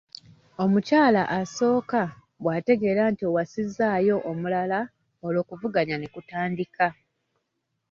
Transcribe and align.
Omukyala 0.63 1.21
asooka 1.39 2.01
bw'ategeera 2.41 3.03
nti 3.11 3.23
owasizzaayo 3.29 4.15
omulala 4.29 4.79
olwo 5.25 5.39
okuvuganya 5.43 5.95
ne 5.97 6.07
kutandika. 6.13 6.87